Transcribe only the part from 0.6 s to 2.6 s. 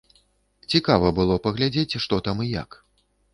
Цікава было паглядзець, што там і